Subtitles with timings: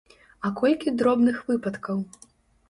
[0.47, 2.01] А колькі дробных выпадкаў?